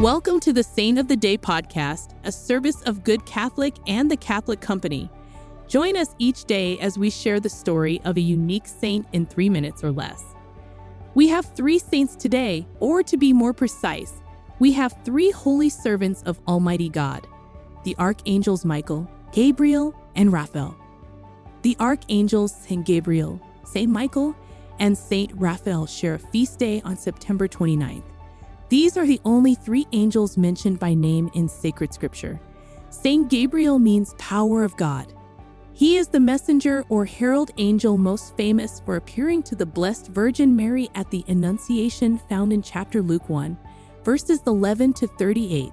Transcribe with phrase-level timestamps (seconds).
[0.00, 4.16] Welcome to the Saint of the Day podcast, a service of Good Catholic and the
[4.16, 5.10] Catholic Company.
[5.66, 9.50] Join us each day as we share the story of a unique saint in three
[9.50, 10.22] minutes or less.
[11.16, 14.22] We have three saints today, or to be more precise,
[14.60, 17.26] we have three holy servants of Almighty God
[17.82, 20.76] the archangels Michael, Gabriel, and Raphael.
[21.62, 22.86] The archangels St.
[22.86, 23.90] Gabriel, St.
[23.90, 24.36] Michael,
[24.78, 25.32] and St.
[25.34, 28.04] Raphael share a feast day on September 29th.
[28.68, 32.38] These are the only three angels mentioned by name in sacred scripture.
[32.90, 33.30] St.
[33.30, 35.14] Gabriel means power of God.
[35.72, 40.54] He is the messenger or herald angel most famous for appearing to the Blessed Virgin
[40.54, 43.56] Mary at the Annunciation found in chapter Luke 1,
[44.04, 45.72] verses 11 to 38.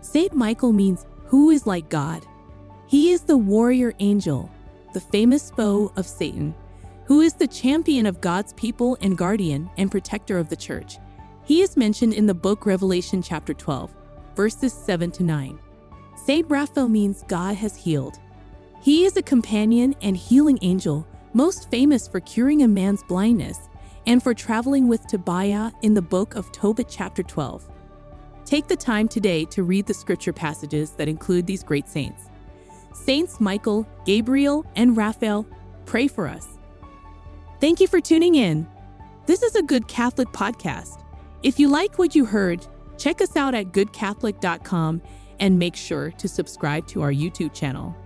[0.00, 0.32] St.
[0.32, 2.24] Michael means who is like God.
[2.86, 4.50] He is the warrior angel,
[4.92, 6.54] the famous foe of Satan,
[7.06, 10.98] who is the champion of God's people and guardian and protector of the church.
[11.50, 13.92] He is mentioned in the book Revelation chapter 12,
[14.36, 15.58] verses 7 to 9.
[16.14, 18.20] Saint Raphael means God has healed.
[18.80, 23.68] He is a companion and healing angel, most famous for curing a man's blindness
[24.06, 27.68] and for traveling with Tobiah in the book of Tobit chapter 12.
[28.44, 32.26] Take the time today to read the scripture passages that include these great saints.
[32.92, 35.48] Saints Michael, Gabriel, and Raphael,
[35.84, 36.46] pray for us.
[37.60, 38.68] Thank you for tuning in.
[39.26, 41.02] This is a Good Catholic podcast.
[41.42, 42.66] If you like what you heard,
[42.98, 45.00] check us out at goodcatholic.com
[45.38, 47.96] and make sure to subscribe to our YouTube channel.